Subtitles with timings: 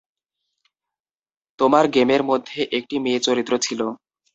[1.59, 3.79] তোমার গেমের মধ্যে একটা মেয়ে চরিত্র ছিল।